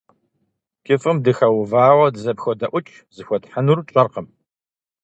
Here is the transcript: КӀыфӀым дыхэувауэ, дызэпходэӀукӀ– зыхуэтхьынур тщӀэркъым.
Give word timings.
КӀыфӀым 0.85 1.17
дыхэувауэ, 1.23 2.07
дызэпходэӀукӀ– 2.13 2.93
зыхуэтхьынур 3.15 3.79
тщӀэркъым. 3.87 4.27